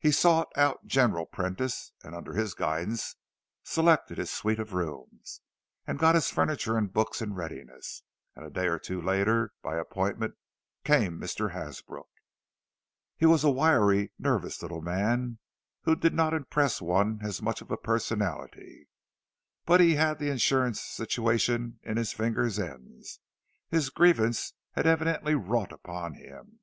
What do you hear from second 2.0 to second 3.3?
and under his guidance